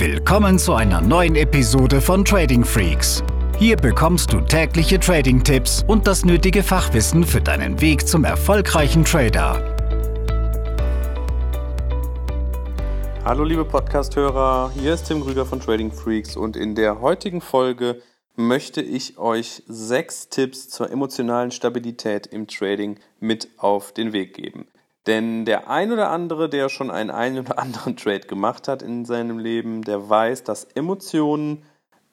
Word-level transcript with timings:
Willkommen 0.00 0.58
zu 0.58 0.72
einer 0.72 1.02
neuen 1.02 1.36
Episode 1.36 2.00
von 2.00 2.24
Trading 2.24 2.64
Freaks. 2.64 3.22
Hier 3.58 3.76
bekommst 3.76 4.32
du 4.32 4.40
tägliche 4.40 4.98
Trading-Tipps 4.98 5.84
und 5.86 6.06
das 6.06 6.24
nötige 6.24 6.62
Fachwissen 6.62 7.22
für 7.22 7.42
deinen 7.42 7.82
Weg 7.82 8.08
zum 8.08 8.24
erfolgreichen 8.24 9.04
Trader. 9.04 9.76
Hallo 13.26 13.44
liebe 13.44 13.66
Podcast-Hörer, 13.66 14.72
hier 14.72 14.94
ist 14.94 15.04
Tim 15.04 15.22
Krüger 15.22 15.44
von 15.44 15.60
Trading 15.60 15.92
Freaks 15.92 16.34
und 16.34 16.56
in 16.56 16.74
der 16.74 17.02
heutigen 17.02 17.42
Folge 17.42 18.00
möchte 18.36 18.80
ich 18.80 19.18
euch 19.18 19.62
sechs 19.68 20.30
Tipps 20.30 20.70
zur 20.70 20.90
emotionalen 20.90 21.50
Stabilität 21.50 22.26
im 22.26 22.48
Trading 22.48 22.98
mit 23.18 23.50
auf 23.58 23.92
den 23.92 24.14
Weg 24.14 24.32
geben. 24.32 24.66
Denn 25.06 25.44
der 25.44 25.70
ein 25.70 25.92
oder 25.92 26.10
andere, 26.10 26.48
der 26.48 26.68
schon 26.68 26.90
einen 26.90 27.10
ein 27.10 27.38
oder 27.38 27.58
anderen 27.58 27.96
Trade 27.96 28.20
gemacht 28.20 28.68
hat 28.68 28.82
in 28.82 29.04
seinem 29.04 29.38
Leben, 29.38 29.82
der 29.82 30.08
weiß, 30.08 30.44
dass 30.44 30.64
Emotionen 30.64 31.62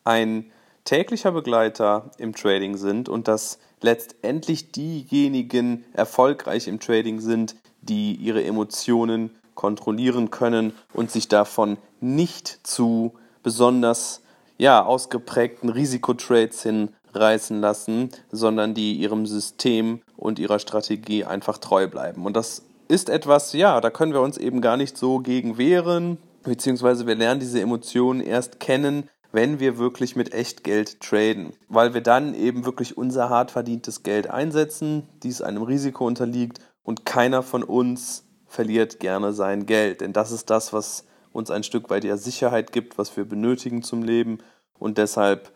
ein 0.03 0.51
täglicher 0.85 1.33
Begleiter 1.33 2.11
im 2.17 2.33
Trading 2.33 2.77
sind 2.77 3.09
und 3.09 3.27
dass 3.27 3.59
letztendlich 3.81 4.71
diejenigen 4.71 5.83
erfolgreich 5.93 6.67
im 6.67 6.79
Trading 6.79 7.19
sind, 7.19 7.55
die 7.81 8.15
ihre 8.15 8.43
Emotionen 8.43 9.31
kontrollieren 9.53 10.31
können 10.31 10.71
und 10.93 11.11
sich 11.11 11.27
davon 11.27 11.77
nicht 11.99 12.65
zu 12.65 13.15
besonders 13.43 14.21
ja, 14.57 14.83
ausgeprägten 14.83 15.69
Risikotrades 15.69 16.63
hinreißen 16.63 17.59
lassen, 17.59 18.09
sondern 18.31 18.73
die 18.73 18.93
ihrem 18.93 19.25
System 19.25 20.01
und 20.15 20.39
ihrer 20.39 20.59
Strategie 20.59 21.25
einfach 21.25 21.57
treu 21.57 21.87
bleiben. 21.87 22.25
Und 22.25 22.35
das 22.35 22.63
ist 22.87 23.09
etwas, 23.09 23.53
ja, 23.53 23.81
da 23.81 23.89
können 23.89 24.13
wir 24.13 24.21
uns 24.21 24.37
eben 24.37 24.61
gar 24.61 24.77
nicht 24.77 24.97
so 24.97 25.19
gegen 25.19 25.57
wehren, 25.57 26.17
beziehungsweise 26.43 27.07
wir 27.07 27.15
lernen 27.15 27.39
diese 27.39 27.61
Emotionen 27.61 28.21
erst 28.21 28.59
kennen, 28.59 29.09
wenn 29.31 29.59
wir 29.59 29.77
wirklich 29.77 30.15
mit 30.15 30.33
Echtgeld 30.33 31.01
traden, 31.01 31.53
weil 31.67 31.93
wir 31.93 32.01
dann 32.01 32.33
eben 32.33 32.65
wirklich 32.65 32.97
unser 32.97 33.29
hart 33.29 33.51
verdientes 33.51 34.03
Geld 34.03 34.29
einsetzen, 34.29 35.09
dies 35.21 35.41
einem 35.41 35.63
Risiko 35.63 36.07
unterliegt 36.07 36.59
und 36.83 37.05
keiner 37.05 37.43
von 37.43 37.63
uns 37.63 38.23
verliert 38.45 38.99
gerne 38.99 39.33
sein 39.33 39.65
Geld, 39.65 40.01
denn 40.01 40.13
das 40.13 40.31
ist 40.31 40.49
das, 40.49 40.71
was 40.71 41.05
uns 41.37 41.51
ein 41.51 41.63
Stück 41.63 41.89
weit 41.89 42.03
ja 42.03 42.17
Sicherheit 42.17 42.71
gibt, 42.71 42.97
was 42.97 43.15
wir 43.15 43.25
benötigen 43.25 43.83
zum 43.83 44.03
Leben. 44.03 44.39
Und 44.73 44.97
deshalb 44.97 45.51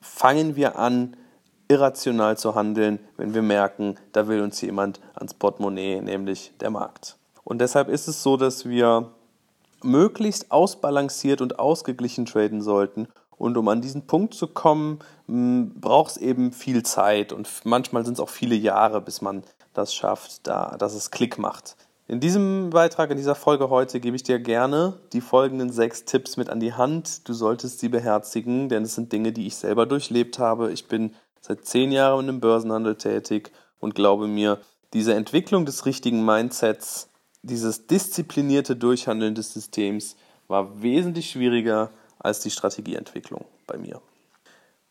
fangen 0.00 0.56
wir 0.56 0.78
an, 0.78 1.16
irrational 1.68 2.36
zu 2.36 2.54
handeln, 2.54 2.98
wenn 3.16 3.34
wir 3.34 3.42
merken, 3.42 3.96
da 4.12 4.26
will 4.26 4.40
uns 4.40 4.60
jemand 4.60 5.00
ans 5.14 5.34
Portemonnaie, 5.34 6.00
nämlich 6.00 6.52
der 6.60 6.70
Markt. 6.70 7.16
Und 7.44 7.60
deshalb 7.60 7.88
ist 7.88 8.08
es 8.08 8.22
so, 8.22 8.36
dass 8.36 8.68
wir 8.68 9.10
möglichst 9.82 10.50
ausbalanciert 10.50 11.40
und 11.40 11.58
ausgeglichen 11.58 12.26
traden 12.26 12.62
sollten. 12.62 13.08
Und 13.36 13.56
um 13.56 13.68
an 13.68 13.80
diesen 13.80 14.06
Punkt 14.06 14.34
zu 14.34 14.48
kommen, 14.48 14.98
braucht 15.26 16.12
es 16.12 16.16
eben 16.16 16.52
viel 16.52 16.82
Zeit 16.82 17.32
und 17.32 17.48
manchmal 17.64 18.04
sind 18.04 18.14
es 18.14 18.20
auch 18.20 18.30
viele 18.30 18.56
Jahre, 18.56 19.00
bis 19.00 19.20
man 19.20 19.44
das 19.74 19.94
schafft, 19.94 20.46
da, 20.46 20.76
dass 20.78 20.94
es 20.94 21.10
Klick 21.10 21.38
macht. 21.38 21.76
In 22.08 22.20
diesem 22.20 22.70
Beitrag, 22.70 23.10
in 23.10 23.18
dieser 23.18 23.34
Folge 23.34 23.68
heute, 23.68 24.00
gebe 24.00 24.16
ich 24.16 24.22
dir 24.22 24.38
gerne 24.40 24.94
die 25.12 25.20
folgenden 25.20 25.70
sechs 25.70 26.06
Tipps 26.06 26.38
mit 26.38 26.48
an 26.48 26.58
die 26.58 26.72
Hand. 26.72 27.28
Du 27.28 27.34
solltest 27.34 27.80
sie 27.80 27.90
beherzigen, 27.90 28.70
denn 28.70 28.82
es 28.82 28.94
sind 28.94 29.12
Dinge, 29.12 29.30
die 29.30 29.46
ich 29.46 29.56
selber 29.56 29.84
durchlebt 29.84 30.38
habe. 30.38 30.72
Ich 30.72 30.88
bin 30.88 31.14
seit 31.48 31.64
zehn 31.64 31.90
Jahren 31.90 32.28
im 32.28 32.40
Börsenhandel 32.40 32.96
tätig 32.96 33.50
und 33.80 33.94
glaube 33.94 34.28
mir, 34.28 34.58
diese 34.92 35.14
Entwicklung 35.14 35.64
des 35.64 35.86
richtigen 35.86 36.24
Mindsets, 36.24 37.08
dieses 37.42 37.86
disziplinierte 37.86 38.76
Durchhandeln 38.76 39.34
des 39.34 39.54
Systems 39.54 40.16
war 40.46 40.82
wesentlich 40.82 41.30
schwieriger 41.30 41.90
als 42.18 42.40
die 42.40 42.50
Strategieentwicklung 42.50 43.44
bei 43.66 43.78
mir. 43.78 44.00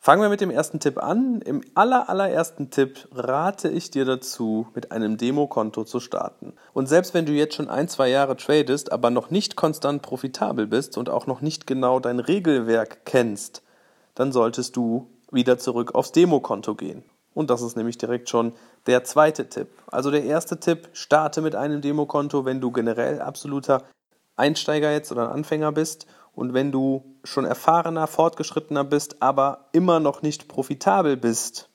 Fangen 0.00 0.22
wir 0.22 0.28
mit 0.28 0.40
dem 0.40 0.50
ersten 0.50 0.78
Tipp 0.78 1.02
an. 1.02 1.42
Im 1.42 1.60
aller, 1.74 2.08
allerersten 2.08 2.70
Tipp 2.70 3.08
rate 3.12 3.68
ich 3.68 3.90
dir 3.90 4.04
dazu, 4.04 4.68
mit 4.74 4.92
einem 4.92 5.16
Demokonto 5.16 5.84
zu 5.84 5.98
starten. 5.98 6.54
Und 6.72 6.88
selbst 6.88 7.14
wenn 7.14 7.26
du 7.26 7.32
jetzt 7.32 7.56
schon 7.56 7.68
ein, 7.68 7.88
zwei 7.88 8.08
Jahre 8.08 8.36
tradest, 8.36 8.92
aber 8.92 9.10
noch 9.10 9.30
nicht 9.30 9.56
konstant 9.56 10.02
profitabel 10.02 10.68
bist 10.68 10.96
und 10.96 11.10
auch 11.10 11.26
noch 11.26 11.40
nicht 11.40 11.66
genau 11.66 11.98
dein 11.98 12.20
Regelwerk 12.20 13.04
kennst, 13.04 13.62
dann 14.14 14.30
solltest 14.30 14.76
du 14.76 15.08
wieder 15.30 15.58
zurück 15.58 15.94
aufs 15.94 16.12
Demokonto 16.12 16.74
gehen. 16.74 17.04
Und 17.34 17.50
das 17.50 17.62
ist 17.62 17.76
nämlich 17.76 17.98
direkt 17.98 18.28
schon 18.28 18.52
der 18.86 19.04
zweite 19.04 19.48
Tipp. 19.48 19.68
Also 19.86 20.10
der 20.10 20.24
erste 20.24 20.58
Tipp, 20.58 20.88
starte 20.92 21.40
mit 21.40 21.54
einem 21.54 21.80
Demokonto, 21.80 22.44
wenn 22.44 22.60
du 22.60 22.72
generell 22.72 23.20
absoluter 23.20 23.84
Einsteiger 24.36 24.92
jetzt 24.92 25.12
oder 25.12 25.30
Anfänger 25.30 25.72
bist 25.72 26.06
und 26.34 26.54
wenn 26.54 26.72
du 26.72 27.04
schon 27.24 27.44
erfahrener, 27.44 28.06
fortgeschrittener 28.06 28.84
bist, 28.84 29.22
aber 29.22 29.68
immer 29.72 30.00
noch 30.00 30.22
nicht 30.22 30.48
profitabel 30.48 31.16
bist, 31.16 31.68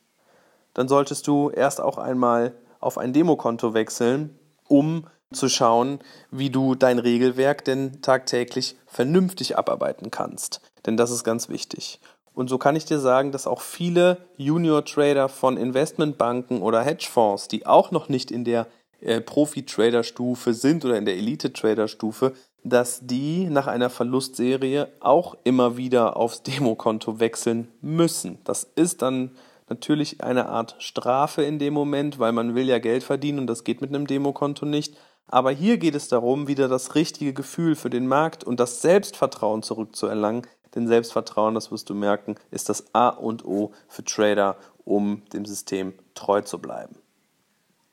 dann 0.74 0.88
solltest 0.88 1.28
du 1.28 1.50
erst 1.50 1.82
auch 1.82 1.98
einmal 1.98 2.54
auf 2.80 2.98
ein 2.98 3.14
Demokonto 3.14 3.74
wechseln, 3.74 4.38
um 4.68 5.08
zu 5.34 5.50
schauen, 5.50 6.00
wie 6.32 6.50
du 6.50 6.76
dein 6.76 7.00
Regelwerk 7.00 7.66
denn 7.66 8.02
tagtäglich 8.02 8.78
vernünftig 8.86 9.58
abarbeiten 9.58 10.12
kannst. 10.12 10.62
Denn 10.86 10.98
das 10.98 11.12
ist 11.12 11.24
ganz 11.24 11.50
wichtig. 11.50 12.00
Und 12.34 12.50
so 12.50 12.58
kann 12.58 12.76
ich 12.76 12.86
dir 12.86 13.00
sagen, 13.00 13.32
dass 13.32 13.48
auch 13.48 13.62
viele 13.62 14.18
Junior-Trader 14.38 15.30
von 15.30 15.58
Investmentbanken 15.58 16.62
oder 16.62 16.82
Hedgefonds, 16.82 17.48
die 17.48 17.66
auch 17.66 17.92
noch 17.92 18.10
nicht 18.10 18.32
in 18.32 18.44
der 18.44 18.68
äh, 19.02 19.22
Profi-Trader-Stufe 19.22 20.54
sind 20.54 20.84
oder 20.86 20.98
in 20.98 21.06
der 21.06 21.16
Elite-Trader-Stufe, 21.16 22.34
dass 22.64 23.02
die 23.04 23.46
nach 23.50 23.68
einer 23.68 23.90
Verlustserie 23.90 24.88
auch 25.00 25.36
immer 25.44 25.78
wieder 25.78 26.18
aufs 26.18 26.44
Demokonto 26.44 27.20
wechseln 27.20 27.68
müssen. 27.82 28.40
Das 28.46 28.64
ist 28.76 29.02
dann 29.02 29.32
natürlich 29.70 30.22
eine 30.24 30.50
Art 30.50 30.76
Strafe 30.80 31.44
in 31.44 31.60
dem 31.60 31.74
Moment, 31.74 32.20
weil 32.20 32.32
man 32.32 32.56
will 32.56 32.68
ja 32.68 32.80
Geld 32.80 33.04
verdienen 33.04 33.40
und 33.40 33.48
das 33.48 33.64
geht 33.64 33.82
mit 33.82 33.90
einem 33.90 34.08
Demokonto 34.08 34.66
nicht. 34.66 34.96
Aber 35.28 35.52
hier 35.52 35.78
geht 35.78 35.96
es 35.96 36.08
darum, 36.08 36.48
wieder 36.48 36.68
das 36.68 36.96
richtige 36.96 37.34
Gefühl 37.34 37.76
für 37.76 37.90
den 37.90 38.08
Markt 38.08 38.44
und 38.44 38.60
das 38.60 38.82
Selbstvertrauen 38.82 39.64
zurückzuerlangen, 39.64 40.46
denn 40.76 40.88
Selbstvertrauen, 40.88 41.56
das 41.56 41.72
wirst 41.72 41.90
du 41.90 41.94
merken, 41.94 42.36
ist 42.52 42.70
das 42.70 42.86
A 42.94 43.10
und 43.10 43.46
O 43.46 43.72
für 43.88 44.04
Trader, 44.04 44.56
um 44.86 45.22
dem 45.34 45.46
System 45.46 45.94
treu 46.16 46.42
zu 46.42 46.60
bleiben. 46.60 46.96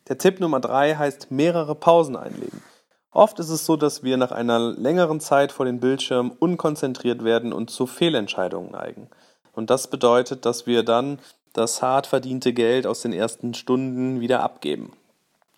Der 0.08 0.18
Tipp 0.18 0.40
Nummer 0.40 0.60
drei 0.60 0.96
heißt 0.96 1.30
mehrere 1.30 1.74
Pausen 1.74 2.16
einlegen. 2.16 2.62
Oft 3.12 3.38
ist 3.40 3.50
es 3.50 3.66
so, 3.66 3.76
dass 3.76 4.02
wir 4.02 4.16
nach 4.16 4.32
einer 4.32 4.58
längeren 4.58 5.20
Zeit 5.20 5.52
vor 5.52 5.66
den 5.66 5.80
Bildschirmen 5.80 6.30
unkonzentriert 6.30 7.24
werden 7.24 7.52
und 7.52 7.70
zu 7.70 7.86
Fehlentscheidungen 7.86 8.70
neigen. 8.70 9.08
Und 9.52 9.70
das 9.70 9.88
bedeutet, 9.88 10.46
dass 10.46 10.66
wir 10.66 10.84
dann 10.84 11.18
das 11.52 11.82
hart 11.82 12.06
verdiente 12.06 12.52
Geld 12.52 12.86
aus 12.86 13.02
den 13.02 13.12
ersten 13.12 13.54
Stunden 13.54 14.20
wieder 14.20 14.42
abgeben. 14.42 14.92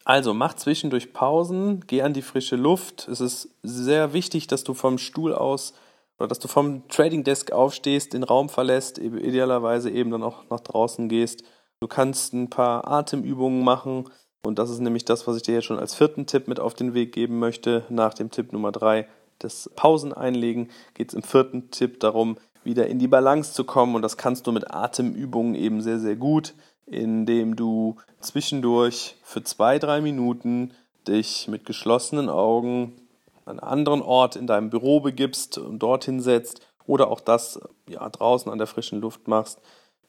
Also 0.05 0.35
mach 0.35 0.55
zwischendurch 0.55 1.13
Pausen, 1.13 1.85
geh 1.87 2.03
an 2.03 2.15
die 2.15 2.23
frische 2.23 2.57
Luft. 2.57 3.07
Es 3.09 3.21
ist 3.21 3.51
sehr 3.63 4.13
wichtig, 4.13 4.47
dass 4.47 4.65
du 4.65 4.75
vom 4.75 4.99
Stuhl 4.99 5.35
aus 5.35 5.75
oder 6.23 6.29
dass 6.29 6.39
du 6.39 6.47
vom 6.47 6.87
Trading 6.87 7.25
Desk 7.25 7.51
aufstehst, 7.51 8.13
den 8.13 8.23
Raum 8.23 8.49
verlässt, 8.49 8.99
idealerweise 8.99 9.91
eben 9.91 10.13
dann 10.13 10.23
auch 10.23 10.49
nach 10.51 10.61
draußen 10.61 11.09
gehst. 11.09 11.43
Du 11.81 11.89
kannst 11.89 12.33
ein 12.33 12.49
paar 12.49 12.87
Atemübungen 12.87 13.65
machen 13.65 14.09
und 14.47 14.61
das 14.61 14.71
ist 14.71 14.79
nämlich 14.79 15.05
das, 15.05 15.27
was 15.27 15.35
ich 15.37 15.43
dir 15.43 15.55
jetzt 15.55 15.65
schon 15.65 15.81
als 15.81 15.97
vierten 15.97 16.27
Tipp 16.27 16.47
mit 16.47 16.61
auf 16.61 16.75
den 16.75 16.95
Weg 16.95 17.11
geben 17.11 17.41
möchte. 17.41 17.85
Nach 17.89 18.15
dem 18.15 18.31
Tipp 18.31 18.53
Nummer 18.53 18.71
drei, 18.71 19.09
das 19.41 19.69
Pausen 19.75 20.13
einlegen, 20.13 20.71
geht 20.95 21.09
es 21.09 21.15
im 21.15 21.25
vierten 21.25 21.73
Tipp 21.73 21.99
darum, 21.99 22.37
wieder 22.63 22.87
in 22.87 23.01
die 23.01 23.09
Balance 23.09 23.53
zu 23.53 23.65
kommen 23.65 23.97
und 23.97 24.03
das 24.03 24.17
kannst 24.17 24.47
du 24.47 24.53
mit 24.53 24.73
Atemübungen 24.73 25.57
eben 25.57 25.81
sehr, 25.81 25.99
sehr 25.99 26.15
gut, 26.15 26.55
indem 26.87 27.57
du 27.57 27.97
zwischendurch 28.21 29.17
für 29.25 29.43
zwei, 29.43 29.81
drei 29.81 30.01
Minuten 30.01 30.71
dich 31.09 31.49
mit 31.49 31.67
geschlossenen 31.67 32.29
Augen 32.29 33.02
einen 33.45 33.61
anderen 33.61 34.03
Ort 34.03 34.37
in 34.37 34.47
deinem 34.47 34.71
Büro 34.71 35.01
begibst 35.01 35.59
und 35.59 35.81
dorthin 35.81 36.21
setzt 36.21 36.61
oder 36.87 37.09
auch 37.09 37.21
das 37.21 37.61
ja, 37.89 38.09
draußen 38.09 38.51
an 38.51 38.59
der 38.59 38.67
frischen 38.67 39.01
Luft 39.01 39.29
machst. 39.29 39.61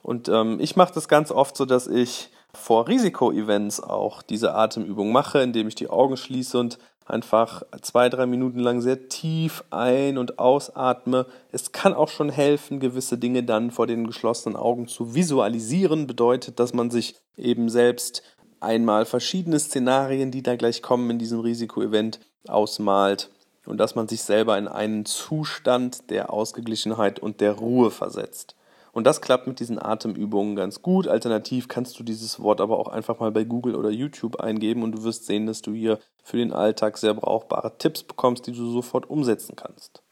Und 0.01 0.27
ähm, 0.27 0.59
ich 0.59 0.75
mache 0.75 0.93
das 0.93 1.07
ganz 1.07 1.31
oft 1.31 1.55
so, 1.55 1.65
dass 1.65 1.87
ich 1.87 2.29
vor 2.53 2.87
Risikoevents 2.87 3.79
auch 3.81 4.21
diese 4.21 4.53
Atemübung 4.53 5.11
mache, 5.11 5.39
indem 5.39 5.67
ich 5.67 5.75
die 5.75 5.89
Augen 5.89 6.17
schließe 6.17 6.59
und 6.59 6.77
einfach 7.05 7.63
zwei, 7.81 8.09
drei 8.09 8.25
Minuten 8.25 8.59
lang 8.59 8.81
sehr 8.81 9.09
tief 9.09 9.63
ein- 9.71 10.17
und 10.17 10.39
ausatme. 10.39 11.25
Es 11.51 11.71
kann 11.71 11.93
auch 11.93 12.09
schon 12.09 12.29
helfen, 12.29 12.79
gewisse 12.79 13.17
Dinge 13.17 13.43
dann 13.43 13.71
vor 13.71 13.87
den 13.87 14.07
geschlossenen 14.07 14.55
Augen 14.55 14.87
zu 14.87 15.15
visualisieren. 15.15 16.07
Bedeutet, 16.07 16.59
dass 16.59 16.73
man 16.73 16.91
sich 16.91 17.15
eben 17.35 17.69
selbst 17.69 18.23
einmal 18.63 19.05
verschiedene 19.05 19.59
Szenarien, 19.59 20.31
die 20.31 20.43
da 20.43 20.55
gleich 20.55 20.81
kommen 20.81 21.09
in 21.09 21.19
diesem 21.19 21.39
Risikoevent, 21.39 22.19
ausmalt 22.47 23.29
und 23.65 23.77
dass 23.77 23.95
man 23.95 24.07
sich 24.07 24.23
selber 24.23 24.57
in 24.57 24.67
einen 24.67 25.05
Zustand 25.05 26.09
der 26.09 26.33
Ausgeglichenheit 26.33 27.19
und 27.19 27.41
der 27.41 27.53
Ruhe 27.53 27.91
versetzt. 27.91 28.55
Und 28.91 29.07
das 29.07 29.21
klappt 29.21 29.47
mit 29.47 29.59
diesen 29.59 29.81
Atemübungen 29.81 30.55
ganz 30.55 30.83
gut. 30.83 31.07
Alternativ 31.07 31.67
kannst 31.67 31.99
du 31.99 32.03
dieses 32.03 32.39
Wort 32.39 32.61
aber 32.61 32.77
auch 32.77 32.87
einfach 32.87 33.19
mal 33.19 33.31
bei 33.31 33.43
Google 33.43 33.75
oder 33.75 33.89
YouTube 33.89 34.39
eingeben 34.39 34.83
und 34.83 34.91
du 34.91 35.03
wirst 35.03 35.25
sehen, 35.25 35.47
dass 35.47 35.63
du 35.63 35.71
hier 35.73 35.97
für 36.23 36.37
den 36.37 36.53
Alltag 36.53 36.99
sehr 36.99 37.15
brauchbare 37.15 37.77
Tipps 37.79 38.03
bekommst, 38.03 38.45
die 38.45 38.51
du 38.51 38.71
sofort 38.71 39.09
umsetzen 39.09 39.55
kannst. 39.55 40.03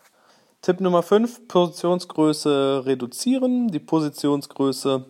Tipp 0.64 0.80
Nummer 0.80 1.04
5, 1.04 1.48
Positionsgröße 1.48 2.84
reduzieren. 2.86 3.68
Die 3.68 3.80
Positionsgröße 3.80 5.06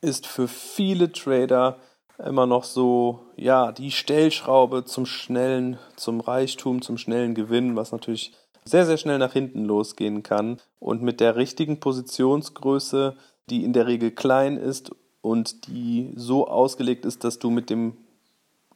ist 0.00 0.26
für 0.28 0.46
viele 0.46 1.10
Trader 1.10 1.78
immer 2.24 2.46
noch 2.46 2.64
so, 2.64 3.20
ja, 3.36 3.72
die 3.72 3.90
Stellschraube 3.90 4.84
zum 4.84 5.06
schnellen, 5.06 5.78
zum 5.96 6.20
Reichtum, 6.20 6.82
zum 6.82 6.98
schnellen 6.98 7.34
Gewinn, 7.34 7.76
was 7.76 7.92
natürlich 7.92 8.32
sehr, 8.64 8.86
sehr 8.86 8.96
schnell 8.96 9.18
nach 9.18 9.32
hinten 9.32 9.64
losgehen 9.64 10.22
kann. 10.22 10.58
Und 10.80 11.02
mit 11.02 11.20
der 11.20 11.36
richtigen 11.36 11.80
Positionsgröße, 11.80 13.16
die 13.48 13.64
in 13.64 13.72
der 13.72 13.86
Regel 13.86 14.10
klein 14.10 14.56
ist 14.56 14.90
und 15.20 15.68
die 15.68 16.12
so 16.16 16.48
ausgelegt 16.48 17.04
ist, 17.04 17.24
dass 17.24 17.38
du 17.38 17.50
mit 17.50 17.70
dem 17.70 17.96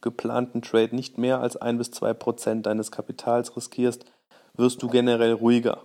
geplanten 0.01 0.61
Trade 0.61 0.95
nicht 0.95 1.17
mehr 1.17 1.39
als 1.39 1.57
ein 1.57 1.77
bis 1.77 1.91
zwei 1.91 2.13
Prozent 2.13 2.65
deines 2.65 2.91
Kapitals 2.91 3.55
riskierst, 3.55 4.05
wirst 4.55 4.81
du 4.81 4.87
generell 4.87 5.33
ruhiger. 5.33 5.83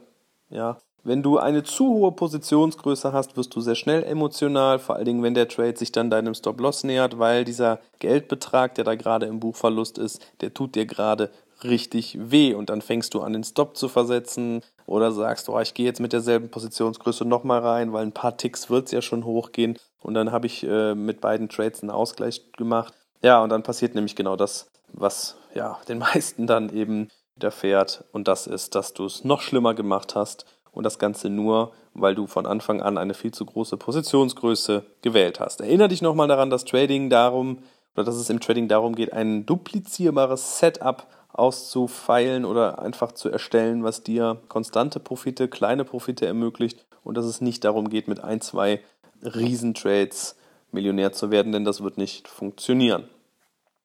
Ja, 0.49 0.79
wenn 1.06 1.23
du 1.23 1.38
eine 1.38 1.62
zu 1.62 1.87
hohe 1.87 2.11
Positionsgröße 2.11 3.12
hast, 3.12 3.37
wirst 3.37 3.55
du 3.55 3.61
sehr 3.61 3.76
schnell 3.76 4.03
emotional, 4.03 4.81
vor 4.81 4.97
allen 4.97 5.05
Dingen, 5.05 5.23
wenn 5.23 5.35
der 5.35 5.47
Trade 5.47 5.76
sich 5.76 5.93
dann 5.93 6.11
deinem 6.11 6.35
Stop-Loss 6.35 6.82
nähert, 6.82 7.20
weil 7.20 7.44
dieser 7.44 7.79
Geldbetrag, 8.00 8.75
der 8.75 8.82
da 8.82 8.97
gerade 8.97 9.26
im 9.26 9.38
Buchverlust 9.38 9.99
ist, 9.99 10.20
der 10.41 10.53
tut 10.53 10.75
dir 10.75 10.85
gerade 10.85 11.31
richtig 11.62 12.19
weh. 12.20 12.55
Und 12.55 12.70
dann 12.70 12.82
fängst 12.82 13.14
du 13.14 13.20
an, 13.20 13.35
den 13.35 13.44
Stop 13.44 13.76
zu 13.76 13.88
versetzen 13.88 14.62
oder 14.85 15.12
sagst, 15.12 15.49
oh, 15.49 15.61
ich 15.61 15.75
gehe 15.75 15.87
jetzt 15.87 16.00
mit 16.00 16.12
derselben 16.12 16.50
Positionsgröße 16.50 17.25
nochmal 17.25 17.61
rein, 17.61 17.93
weil 17.93 18.05
ein 18.05 18.12
paar 18.12 18.37
Ticks 18.37 18.69
wird 18.69 18.87
es 18.87 18.91
ja 18.91 19.00
schon 19.00 19.25
hochgehen. 19.25 19.79
Und 20.03 20.14
dann 20.14 20.32
habe 20.32 20.47
ich 20.47 20.67
äh, 20.67 20.97
mit 20.97 21.20
beiden 21.20 21.49
Trades 21.49 21.82
einen 21.82 21.91
Ausgleich 21.91 22.53
gemacht. 22.53 22.93
Ja, 23.23 23.43
und 23.44 23.50
dann 23.50 23.62
passiert 23.62 23.94
nämlich 23.94 24.17
genau 24.17 24.35
das, 24.35 24.67
was 24.93 25.37
ja 25.55 25.79
den 25.88 25.99
meisten 26.00 26.49
dann 26.49 26.75
eben 26.75 27.11
widerfährt. 27.37 28.03
Und 28.11 28.26
das 28.26 28.49
ist, 28.49 28.75
dass 28.75 28.93
du 28.93 29.05
es 29.05 29.23
noch 29.23 29.41
schlimmer 29.41 29.75
gemacht 29.75 30.17
hast 30.17 30.47
und 30.76 30.84
das 30.84 30.99
Ganze 30.99 31.31
nur, 31.31 31.73
weil 31.94 32.14
du 32.14 32.26
von 32.26 32.44
Anfang 32.44 32.82
an 32.82 32.99
eine 32.99 33.14
viel 33.14 33.32
zu 33.32 33.46
große 33.46 33.78
Positionsgröße 33.78 34.84
gewählt 35.00 35.40
hast. 35.40 35.62
Erinnere 35.62 35.88
dich 35.88 36.02
nochmal 36.02 36.28
daran, 36.28 36.50
dass 36.50 36.67
Trading 36.67 37.08
darum, 37.08 37.61
oder 37.94 38.05
dass 38.05 38.17
es 38.17 38.28
im 38.28 38.40
Trading 38.40 38.69
darum 38.69 38.94
geht, 38.94 39.14
ein 39.14 39.46
duplizierbares 39.46 40.58
Setup 40.58 41.06
auszufeilen 41.32 42.44
oder 42.44 42.78
einfach 42.81 43.12
zu 43.12 43.31
erstellen, 43.31 43.84
was 43.84 44.02
dir 44.02 44.43
konstante 44.49 45.00
Profite, 45.00 45.49
kleine 45.49 45.84
Profite 45.84 46.26
ermöglicht 46.26 46.84
und 47.02 47.17
dass 47.17 47.25
es 47.25 47.40
nicht 47.40 47.64
darum 47.64 47.88
geht, 47.88 48.06
mit 48.06 48.22
ein, 48.22 48.43
zwei 48.43 48.82
Riesentrades 49.22 50.37
Millionär 50.72 51.12
zu 51.12 51.31
werden, 51.31 51.52
denn 51.52 51.64
das 51.64 51.82
wird 51.82 51.96
nicht 51.96 52.29
funktionieren. 52.29 53.08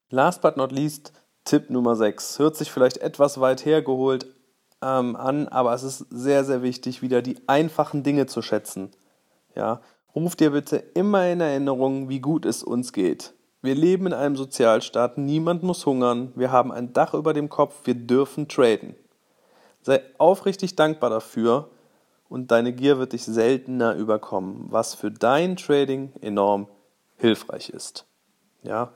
Last 0.10 0.42
but 0.42 0.58
not 0.58 0.74
least, 0.74 1.14
Tipp 1.46 1.70
Nummer 1.70 1.96
6. 1.96 2.40
Hört 2.40 2.58
sich 2.58 2.70
vielleicht 2.70 2.98
etwas 2.98 3.40
weit 3.40 3.64
hergeholt, 3.64 4.28
ähm, 4.81 5.16
an, 5.16 5.48
aber 5.48 5.74
es 5.74 5.83
ist 5.83 6.06
sehr, 6.10 6.44
sehr 6.44 6.62
wichtig, 6.62 7.01
wieder 7.01 7.22
die 7.22 7.38
einfachen 7.48 8.04
Dinge 8.04 8.25
zu 8.25 8.42
schätzen. 8.42 8.92
Ja, 9.56 9.81
ruf 10.16 10.36
dir 10.36 10.51
bitte 10.51 10.78
immer 10.78 11.28
in 11.30 11.42
Erinnerung, 11.42 12.10
wie 12.10 12.19
gut 12.19 12.45
es 12.45 12.63
uns 12.63 12.94
geht. 12.94 13.33
Wir 13.62 13.75
leben 13.75 14.07
in 14.07 14.13
einem 14.13 14.36
Sozialstaat, 14.36 15.18
niemand 15.18 15.62
muss 15.62 15.86
hungern, 15.86 16.31
wir 16.36 16.51
haben 16.51 16.72
ein 16.72 16.94
Dach 16.94 17.13
über 17.13 17.33
dem 17.33 17.50
Kopf, 17.50 17.81
wir 17.83 17.94
dürfen 17.94 18.48
traden. 18.48 18.95
Sei 19.83 20.01
aufrichtig 20.18 20.75
dankbar 20.75 21.10
dafür 21.10 21.69
und 22.27 22.50
deine 22.50 22.74
Gier 22.74 22.98
wird 22.98 23.13
dich 23.13 23.24
seltener 23.24 23.95
überkommen, 23.95 24.66
was 24.69 24.95
für 24.95 25.12
dein 25.12 25.57
Trading 25.57 26.13
enorm 26.22 26.68
hilfreich 27.18 27.69
ist. 27.69 28.07
Ja, 28.63 28.94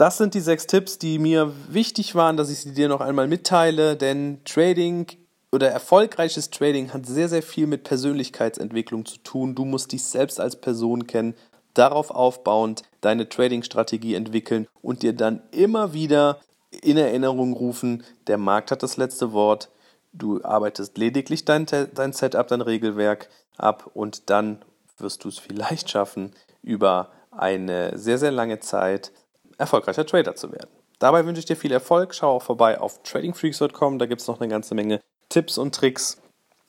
das 0.00 0.16
sind 0.16 0.32
die 0.32 0.40
sechs 0.40 0.66
Tipps, 0.66 0.96
die 0.96 1.18
mir 1.18 1.52
wichtig 1.68 2.14
waren, 2.14 2.38
dass 2.38 2.48
ich 2.48 2.60
sie 2.60 2.72
dir 2.72 2.88
noch 2.88 3.02
einmal 3.02 3.28
mitteile, 3.28 3.96
denn 3.96 4.40
Trading 4.46 5.06
oder 5.52 5.68
erfolgreiches 5.68 6.48
Trading 6.48 6.94
hat 6.94 7.04
sehr, 7.04 7.28
sehr 7.28 7.42
viel 7.42 7.66
mit 7.66 7.84
Persönlichkeitsentwicklung 7.84 9.04
zu 9.04 9.18
tun. 9.18 9.54
Du 9.54 9.66
musst 9.66 9.92
dich 9.92 10.02
selbst 10.04 10.40
als 10.40 10.56
Person 10.56 11.06
kennen, 11.06 11.34
darauf 11.74 12.10
aufbauend 12.10 12.82
deine 13.02 13.28
Trading-Strategie 13.28 14.14
entwickeln 14.14 14.66
und 14.80 15.02
dir 15.02 15.12
dann 15.12 15.42
immer 15.50 15.92
wieder 15.92 16.40
in 16.70 16.96
Erinnerung 16.96 17.52
rufen, 17.52 18.02
der 18.26 18.38
Markt 18.38 18.70
hat 18.70 18.82
das 18.82 18.96
letzte 18.96 19.34
Wort, 19.34 19.68
du 20.14 20.42
arbeitest 20.42 20.96
lediglich 20.96 21.44
dein, 21.44 21.66
dein 21.66 22.14
Setup, 22.14 22.48
dein 22.48 22.62
Regelwerk 22.62 23.28
ab 23.58 23.90
und 23.92 24.30
dann 24.30 24.64
wirst 24.96 25.24
du 25.24 25.28
es 25.28 25.38
vielleicht 25.38 25.90
schaffen, 25.90 26.32
über 26.62 27.10
eine 27.30 27.98
sehr, 27.98 28.16
sehr 28.16 28.32
lange 28.32 28.60
Zeit 28.60 29.12
erfolgreicher 29.60 30.04
Trader 30.04 30.34
zu 30.34 30.50
werden. 30.50 30.70
Dabei 30.98 31.24
wünsche 31.24 31.38
ich 31.38 31.46
dir 31.46 31.56
viel 31.56 31.72
Erfolg. 31.72 32.14
Schau 32.14 32.36
auch 32.36 32.42
vorbei 32.42 32.80
auf 32.80 33.02
tradingfreaks.com. 33.02 33.98
Da 33.98 34.06
gibt 34.06 34.20
es 34.20 34.26
noch 34.26 34.40
eine 34.40 34.48
ganze 34.48 34.74
Menge 34.74 35.00
Tipps 35.28 35.58
und 35.58 35.74
Tricks. 35.74 36.20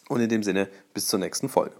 Und 0.09 0.21
in 0.21 0.29
dem 0.29 0.43
Sinne, 0.43 0.67
bis 0.93 1.07
zur 1.07 1.19
nächsten 1.19 1.49
Folge. 1.49 1.75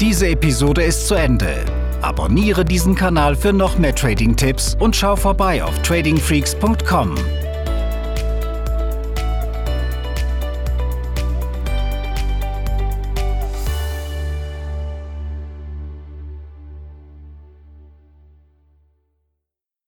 Diese 0.00 0.28
Episode 0.28 0.82
ist 0.82 1.06
zu 1.06 1.14
Ende. 1.14 1.64
Abonniere 2.00 2.64
diesen 2.64 2.94
Kanal 2.96 3.36
für 3.36 3.52
noch 3.52 3.78
mehr 3.78 3.94
Trading-Tipps 3.94 4.76
und 4.80 4.96
schau 4.96 5.14
vorbei 5.14 5.62
auf 5.62 5.78
tradingfreaks.com. 5.82 7.14